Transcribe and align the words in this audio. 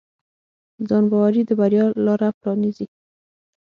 ځانباوري 0.87 1.41
د 1.47 1.51
بریا 1.59 1.85
لاره 2.05 2.29
پرانیزي. 2.39 2.87